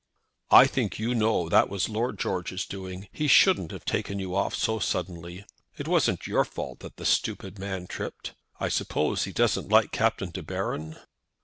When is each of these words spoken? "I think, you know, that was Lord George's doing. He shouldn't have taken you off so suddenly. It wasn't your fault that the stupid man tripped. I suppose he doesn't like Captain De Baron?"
"I 0.49 0.65
think, 0.65 0.97
you 0.97 1.13
know, 1.13 1.47
that 1.47 1.69
was 1.69 1.87
Lord 1.87 2.17
George's 2.17 2.65
doing. 2.65 3.07
He 3.11 3.27
shouldn't 3.27 3.69
have 3.71 3.85
taken 3.85 4.17
you 4.17 4.33
off 4.35 4.55
so 4.55 4.79
suddenly. 4.79 5.45
It 5.77 5.87
wasn't 5.87 6.25
your 6.25 6.43
fault 6.43 6.79
that 6.79 6.95
the 6.95 7.05
stupid 7.05 7.59
man 7.59 7.85
tripped. 7.85 8.33
I 8.59 8.67
suppose 8.67 9.25
he 9.25 9.31
doesn't 9.31 9.69
like 9.69 9.91
Captain 9.91 10.31
De 10.31 10.41
Baron?" 10.41 10.97